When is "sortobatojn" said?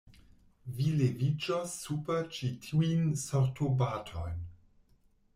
3.25-4.41